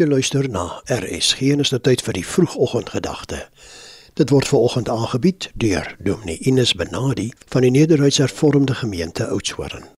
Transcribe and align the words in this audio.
Jy 0.00 0.06
luister 0.08 0.46
na 0.48 0.80
RSG 0.88 1.50
en 1.52 1.60
is 1.60 1.68
dit 1.68 1.82
tyd 1.84 2.00
vir 2.00 2.16
die 2.16 2.24
vroegoggendgedagte. 2.24 3.42
Dit 4.16 4.30
word 4.32 4.48
veraloggend 4.48 4.88
aangebied 4.88 5.50
deur 5.60 5.90
Dominee 6.00 6.40
Ines 6.48 6.70
Benadi 6.80 7.26
van 7.52 7.66
die 7.66 7.70
Nederduits 7.74 8.16
Hervormde 8.22 8.72
Gemeente 8.78 9.26
Oudtshoorn. 9.28 9.90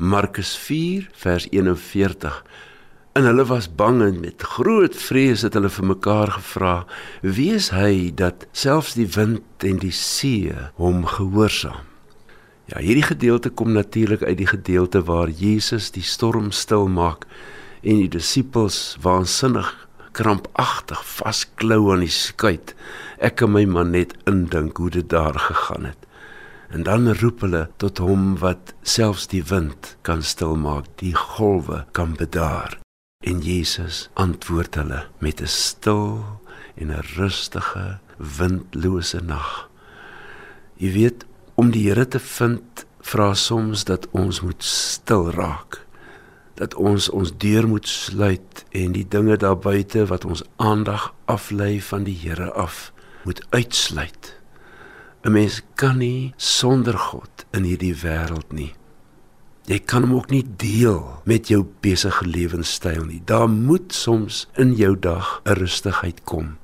Markus 0.00 0.54
4 0.56 1.10
vers 1.20 1.44
41. 1.52 2.38
En 3.12 3.28
hulle 3.28 3.44
was 3.50 3.68
bang 3.68 4.00
en 4.06 4.22
met 4.22 4.46
groot 4.56 4.96
vrees 4.96 5.44
het 5.44 5.58
hulle 5.60 5.68
vir 5.68 5.86
mekaar 5.90 6.32
gevra: 6.38 6.86
"Wie 7.20 7.50
is 7.52 7.68
hy 7.76 8.14
dat 8.16 8.46
selfs 8.52 8.94
die 8.96 9.10
wind 9.18 9.68
en 9.68 9.76
die 9.84 9.92
see 9.92 10.54
hom 10.80 11.04
gehoorsaam?" 11.04 11.84
Ja, 12.72 12.80
hierdie 12.80 13.04
gedeelte 13.12 13.52
kom 13.52 13.76
natuurlik 13.76 14.22
uit 14.22 14.38
die 14.40 14.48
gedeelte 14.48 15.04
waar 15.04 15.28
Jesus 15.28 15.90
die 15.90 16.06
storm 16.16 16.48
stil 16.50 16.88
maak 16.88 17.28
en 17.84 18.00
die 18.00 18.08
disippels 18.08 18.96
waansinnig 19.04 19.68
krampagtig 20.16 21.02
vasklou 21.04 21.90
aan 21.92 22.04
die 22.04 22.12
skuit. 22.12 22.72
Ek 23.18 23.40
kan 23.40 23.52
my 23.52 23.64
maar 23.68 23.88
net 23.88 24.14
indink 24.30 24.78
hoe 24.80 24.90
dit 24.94 25.08
daar 25.10 25.36
gegaan 25.48 25.90
het. 25.90 26.00
En 26.74 26.86
dan 26.86 27.10
roep 27.20 27.44
hulle 27.44 27.66
tot 27.82 28.00
hom 28.02 28.38
wat 28.42 28.72
selfs 28.82 29.28
die 29.30 29.42
wind 29.50 29.94
kan 30.06 30.24
stilmaak, 30.24 30.88
die 31.02 31.14
golwe 31.14 31.84
kan 31.92 32.16
bedaar. 32.18 32.78
En 33.24 33.40
Jesus 33.44 34.08
antwoord 34.20 34.74
hulle 34.80 35.04
met 35.18 35.40
'n 35.40 35.46
stil 35.46 36.24
en 36.76 36.90
'n 36.90 37.04
rustige, 37.16 37.98
windlose 38.18 39.20
nag. 39.20 39.68
Jy 40.76 40.92
weet, 40.92 41.24
om 41.54 41.70
die 41.70 41.88
Here 41.88 42.08
te 42.08 42.18
vind, 42.18 42.86
vra 43.00 43.34
soms 43.34 43.84
dat 43.84 44.08
ons 44.10 44.40
moet 44.40 44.62
stil 44.64 45.30
raak 45.30 45.83
dat 46.54 46.74
ons 46.74 47.08
ons 47.10 47.32
deur 47.38 47.68
moet 47.68 47.88
sluit 47.88 48.64
en 48.70 48.92
die 48.94 49.06
dinge 49.08 49.36
daar 49.36 49.58
buite 49.58 50.06
wat 50.06 50.24
ons 50.24 50.42
aandag 50.56 51.12
aflei 51.24 51.80
van 51.82 52.04
die 52.04 52.16
Here 52.22 52.52
af 52.52 52.92
moet 53.24 53.42
uitsluit. 53.50 54.34
'n 55.24 55.32
Mens 55.32 55.62
kan 55.74 55.98
nie 55.98 56.32
sonder 56.36 56.98
God 56.98 57.46
in 57.50 57.64
hierdie 57.64 57.94
wêreld 57.96 58.52
nie. 58.52 58.74
Jy 59.64 59.78
kan 59.78 60.04
hom 60.04 60.14
ook 60.14 60.30
nie 60.30 60.44
deel 60.44 61.22
met 61.24 61.48
jou 61.48 61.62
besige 61.80 62.26
lewenstyl 62.26 63.04
nie. 63.04 63.22
Daar 63.24 63.48
moet 63.48 63.94
soms 63.96 64.48
in 64.60 64.74
jou 64.76 64.98
dag 64.98 65.40
'n 65.44 65.52
rustigheid 65.52 66.24
kom. 66.24 66.58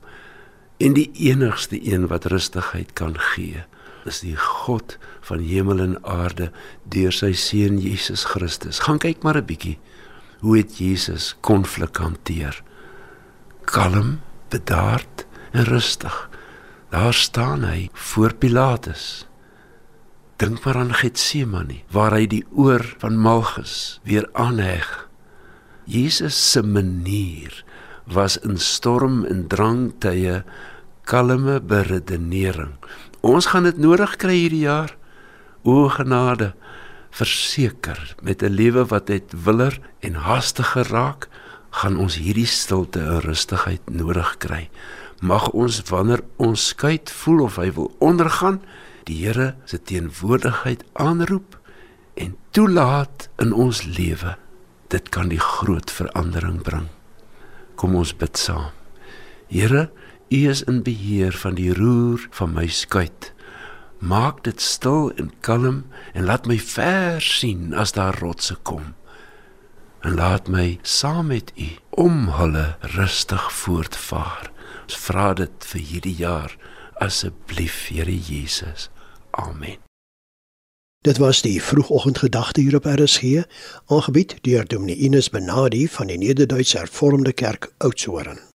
En 0.76 0.92
die 0.92 1.10
enigste 1.12 1.92
een 1.92 2.06
wat 2.06 2.24
rustigheid 2.24 2.92
kan 2.92 3.18
gee, 3.18 3.64
is 4.04 4.20
die 4.20 4.36
God 4.70 4.98
van 5.26 5.42
hemel 5.42 5.82
en 5.82 5.96
aarde 6.06 6.50
deur 6.94 7.14
sy 7.14 7.32
seun 7.34 7.80
Jesus 7.82 8.22
Christus. 8.30 8.78
Gaan 8.86 9.02
kyk 9.02 9.24
maar 9.26 9.38
'n 9.40 9.48
bietjie 9.50 9.78
hoe 10.40 10.56
het 10.56 10.78
Jesus 10.78 11.34
konflik 11.40 11.96
hanteer. 11.96 12.62
Kalm, 13.64 14.20
bedaard 14.48 15.26
en 15.52 15.64
rustig. 15.64 16.30
Daar 16.90 17.14
staan 17.14 17.64
hy 17.64 17.88
voor 17.92 18.34
Pilatus. 18.34 19.26
Dink 20.36 20.64
maar 20.64 20.76
aan 20.76 20.94
Getsemane 20.94 21.82
waar 21.90 22.14
hy 22.16 22.26
die 22.26 22.44
oor 22.54 22.94
van 22.98 23.18
Malchus 23.18 24.00
weer 24.02 24.28
aanheg. 24.32 25.08
Jesus 25.84 26.52
se 26.52 26.62
manier 26.62 27.64
was 28.06 28.38
in 28.38 28.58
storm 28.58 29.24
en 29.24 29.46
drangtye 29.46 30.44
kalme 31.04 31.60
beredenering. 31.60 32.74
Ons 33.20 33.50
gaan 33.52 33.66
dit 33.68 33.76
nodig 33.76 34.16
kry 34.16 34.36
hierdie 34.38 34.64
jaar. 34.64 34.94
O 35.62 35.88
genade, 35.92 36.54
verseker 37.10 38.14
met 38.22 38.42
'n 38.42 38.54
lewe 38.54 38.84
wat 38.86 39.08
net 39.08 39.32
willer 39.44 39.80
en 40.00 40.14
haastiger 40.14 40.88
raak, 40.88 41.28
gaan 41.70 41.98
ons 41.98 42.16
hierdie 42.16 42.46
stilte 42.46 43.00
en 43.00 43.20
rustigheid 43.20 43.90
nodig 43.90 44.36
kry. 44.38 44.70
Mag 45.20 45.50
ons 45.50 45.82
wanneer 45.90 46.22
ons 46.36 46.66
skuit 46.66 47.10
voel 47.10 47.42
of 47.42 47.56
hy 47.56 47.70
wil 47.72 47.94
ondergaan, 47.98 48.60
die 49.04 49.26
Here 49.26 49.54
se 49.64 49.78
teenwoordigheid 49.82 50.84
aanroep 50.92 51.58
en 52.14 52.36
toelaat 52.50 53.28
in 53.38 53.52
ons 53.52 53.82
lewe. 53.84 54.36
Dit 54.88 55.08
kan 55.08 55.28
die 55.28 55.40
groot 55.40 55.90
verandering 55.90 56.62
bring. 56.62 56.88
Kom 57.74 57.94
ons 57.94 58.16
bid 58.16 58.38
saam. 58.38 58.72
Here, 59.48 59.90
U 60.30 60.48
is 60.48 60.62
in 60.62 60.82
beheer 60.82 61.32
van 61.32 61.54
die 61.54 61.72
roer 61.74 62.26
van 62.30 62.52
my 62.54 62.66
skuit. 62.66 63.32
Maak 63.98 64.44
dit 64.46 64.60
stil 64.60 65.10
en 65.18 65.32
kalm 65.40 65.84
en 66.14 66.24
laat 66.24 66.46
my 66.46 66.58
ver 66.58 67.18
sien 67.20 67.74
as 67.74 67.92
daar 67.92 68.18
rotse 68.22 68.54
kom. 68.62 68.94
En 70.00 70.14
laat 70.14 70.48
my 70.48 70.78
saam 70.82 71.26
met 71.26 71.52
U 71.58 71.68
om 71.90 72.28
hulle 72.38 72.76
rustig 72.94 73.52
voortvaar. 73.52 74.52
Ons 74.86 74.96
vra 75.02 75.32
dit 75.34 75.66
vir 75.72 75.80
hierdie 75.80 76.16
jaar 76.22 76.54
asseblief, 77.00 77.88
Here 77.88 78.18
Jesus. 78.18 78.88
Amen. 79.30 79.82
Dit 81.02 81.18
was 81.18 81.40
die 81.42 81.62
vroegoggendgedagte 81.62 82.60
hier 82.60 82.76
op 82.76 82.84
RSG, 82.84 83.42
aangebied 83.86 84.36
deur 84.44 84.68
Dominee 84.68 84.96
Ines 84.96 85.30
Benadi 85.30 85.88
van 85.88 86.06
die 86.06 86.18
Nederduitse 86.18 86.78
Hervormde 86.78 87.32
Kerk 87.32 87.72
Oudtshoorn. 87.78 88.49